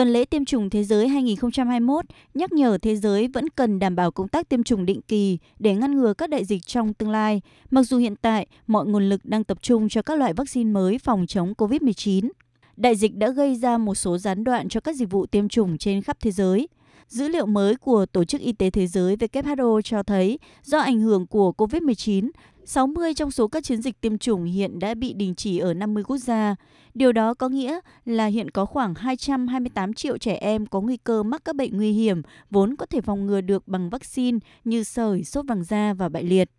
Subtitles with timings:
[0.00, 2.04] Tuần lễ tiêm chủng thế giới 2021
[2.34, 5.74] nhắc nhở thế giới vẫn cần đảm bảo công tác tiêm chủng định kỳ để
[5.74, 9.24] ngăn ngừa các đại dịch trong tương lai, mặc dù hiện tại mọi nguồn lực
[9.24, 12.28] đang tập trung cho các loại vaccine mới phòng chống COVID-19.
[12.76, 15.78] Đại dịch đã gây ra một số gián đoạn cho các dịch vụ tiêm chủng
[15.78, 16.68] trên khắp thế giới.
[17.08, 21.00] Dữ liệu mới của Tổ chức Y tế Thế giới WHO cho thấy do ảnh
[21.00, 22.30] hưởng của COVID-19,
[22.70, 26.04] 60 trong số các chiến dịch tiêm chủng hiện đã bị đình chỉ ở 50
[26.04, 26.56] quốc gia.
[26.94, 31.22] Điều đó có nghĩa là hiện có khoảng 228 triệu trẻ em có nguy cơ
[31.22, 35.24] mắc các bệnh nguy hiểm vốn có thể phòng ngừa được bằng vaccine như sởi,
[35.24, 36.50] sốt vàng da và bại liệt.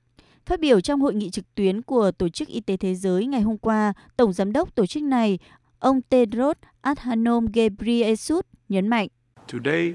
[0.46, 3.42] Phát biểu trong hội nghị trực tuyến của Tổ chức Y tế Thế giới ngày
[3.42, 5.40] hôm qua, Tổng Giám đốc tổ chức này,
[5.80, 9.08] ông Tedros Adhanom Ghebreyesus nhấn mạnh.
[9.54, 9.94] Today,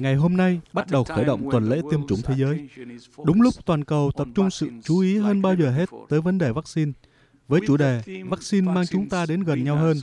[0.00, 2.68] Ngày hôm nay bắt đầu khởi động tuần lễ tiêm chủng thế giới.
[3.24, 6.38] Đúng lúc toàn cầu tập trung sự chú ý hơn bao giờ hết tới vấn
[6.38, 6.92] đề vaccine.
[7.48, 9.96] Với chủ đề Vaccine mang chúng ta đến gần nhau hơn,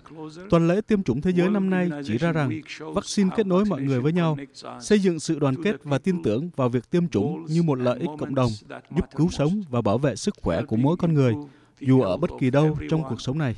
[0.50, 3.82] tuần lễ tiêm chủng thế giới năm nay chỉ ra rằng vaccine kết nối mọi
[3.82, 4.38] người với nhau,
[4.82, 8.00] xây dựng sự đoàn kết và tin tưởng vào việc tiêm chủng như một lợi
[8.00, 11.34] ích cộng đồng, giúp cứu sống và bảo vệ sức khỏe của mỗi con người,
[11.80, 13.56] dù ở bất kỳ đâu trong cuộc sống này.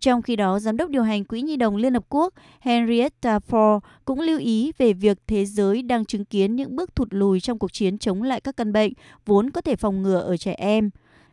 [0.00, 3.80] Trong khi đó, Giám đốc điều hành Quỹ Nhi đồng Liên Hợp Quốc Henrietta Ford
[4.04, 7.58] cũng lưu ý về việc thế giới đang chứng kiến những bước thụt lùi trong
[7.58, 8.92] cuộc chiến chống lại các căn bệnh
[9.26, 10.90] vốn có thể phòng ngừa ở trẻ em.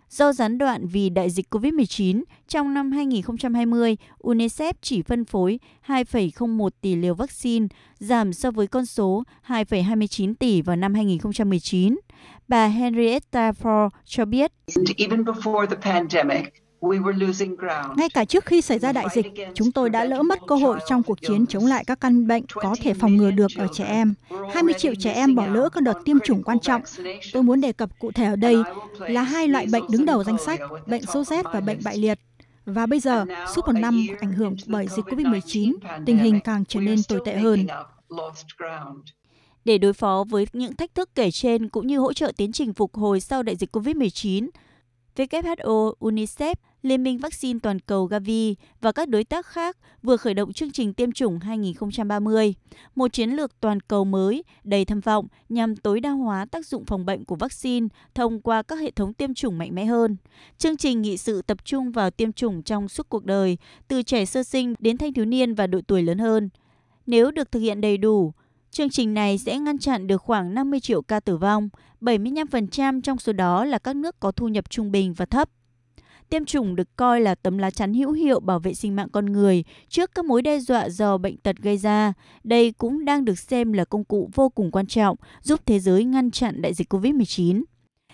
[0.09, 6.69] Do gián đoạn vì đại dịch COVID-19, trong năm 2020, UNICEF chỉ phân phối 2,01
[6.81, 7.67] tỷ liều vaccine,
[7.99, 11.99] giảm so với con số 2,29 tỷ vào năm 2019.
[12.47, 14.52] Bà Henrietta Ford cho biết,
[17.97, 20.80] ngay cả trước khi xảy ra đại dịch, chúng tôi đã lỡ mất cơ hội
[20.88, 23.83] trong cuộc chiến chống lại các căn bệnh có thể phòng ngừa được ở trẻ
[23.83, 24.14] em.
[24.53, 26.81] 20 triệu trẻ em bỏ lỡ các đợt tiêm chủng quan trọng.
[27.33, 28.55] Tôi muốn đề cập cụ thể ở đây
[29.00, 32.20] là hai loại bệnh đứng đầu danh sách, bệnh sốt rét và bệnh bại liệt.
[32.66, 35.73] Và bây giờ, suốt một năm ảnh hưởng bởi dịch COVID-19,
[36.05, 37.67] tình hình càng trở nên tồi tệ hơn.
[39.66, 42.73] Để đối phó với những thách thức kể trên cũng như hỗ trợ tiến trình
[42.73, 44.48] phục hồi sau đại dịch COVID-19,
[45.16, 50.33] WHO, UNICEF, Liên minh vaccine toàn cầu Gavi và các đối tác khác vừa khởi
[50.33, 52.54] động chương trình tiêm chủng 2030,
[52.95, 56.86] một chiến lược toàn cầu mới đầy tham vọng nhằm tối đa hóa tác dụng
[56.86, 60.17] phòng bệnh của vaccine thông qua các hệ thống tiêm chủng mạnh mẽ hơn.
[60.58, 64.26] Chương trình nghị sự tập trung vào tiêm chủng trong suốt cuộc đời, từ trẻ
[64.26, 66.49] sơ sinh đến thanh thiếu niên và độ tuổi lớn hơn.
[67.05, 68.33] Nếu được thực hiện đầy đủ,
[68.71, 71.70] Chương trình này sẽ ngăn chặn được khoảng 50 triệu ca tử vong,
[72.02, 75.49] 75% trong số đó là các nước có thu nhập trung bình và thấp.
[76.30, 79.26] Tiêm chủng được coi là tấm lá chắn hữu hiệu bảo vệ sinh mạng con
[79.26, 82.14] người trước các mối đe dọa do bệnh tật gây ra.
[82.43, 86.04] Đây cũng đang được xem là công cụ vô cùng quan trọng giúp thế giới
[86.04, 87.64] ngăn chặn đại dịch COVID-19.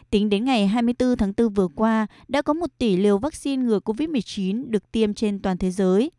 [0.09, 3.79] Tính đến ngày 24 tháng 4 vừa qua, đã có 1 tỷ liều vaccine ngừa
[3.79, 6.11] COVID-19 được tiêm trên toàn thế giới.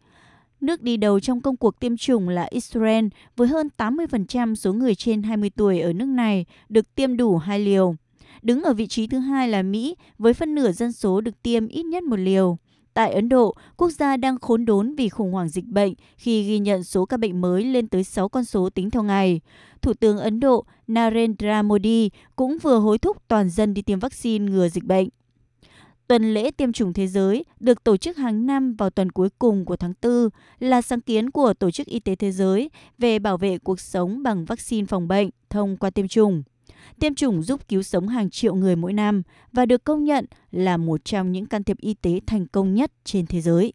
[0.60, 3.06] Nước đi đầu trong công cuộc tiêm chủng là Israel
[3.36, 7.58] với hơn 80% số người trên 20 tuổi ở nước này được tiêm đủ hai
[7.58, 7.96] liều.
[8.42, 11.68] Đứng ở vị trí thứ hai là Mỹ với phân nửa dân số được tiêm
[11.68, 12.58] ít nhất một liều.
[12.94, 16.58] Tại Ấn Độ, quốc gia đang khốn đốn vì khủng hoảng dịch bệnh khi ghi
[16.58, 19.40] nhận số ca bệnh mới lên tới 6 con số tính theo ngày.
[19.82, 24.50] Thủ tướng Ấn Độ Narendra Modi cũng vừa hối thúc toàn dân đi tiêm vaccine
[24.50, 25.08] ngừa dịch bệnh.
[26.08, 29.64] Tuần lễ tiêm chủng thế giới được tổ chức hàng năm vào tuần cuối cùng
[29.64, 30.28] của tháng 4
[30.58, 34.22] là sáng kiến của Tổ chức Y tế Thế giới về bảo vệ cuộc sống
[34.22, 36.42] bằng vaccine phòng bệnh thông qua tiêm chủng.
[37.00, 40.76] Tiêm chủng giúp cứu sống hàng triệu người mỗi năm và được công nhận là
[40.76, 43.72] một trong những can thiệp y tế thành công nhất trên thế giới.